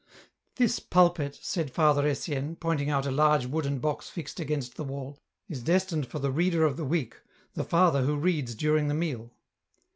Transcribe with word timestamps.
"This 0.55 0.79
pulpit," 0.79 1.37
said 1.43 1.69
Father 1.69 2.07
Etienne, 2.07 2.55
pointing 2.55 2.89
out 2.89 3.05
a 3.05 3.11
large 3.11 3.45
wooden 3.45 3.77
box 3.77 4.09
fixed 4.09 4.39
against 4.39 4.75
the 4.75 4.83
wall, 4.83 5.19
'* 5.33 5.47
is 5.47 5.61
destined 5.61 6.07
for 6.07 6.17
the 6.17 6.31
reader 6.31 6.63
of 6.65 6.75
the 6.75 6.83
week, 6.85 7.17
the 7.53 7.63
father 7.63 8.01
who 8.01 8.15
reads 8.17 8.55
during 8.55 8.87
the 8.87 8.95
meal." 8.95 9.31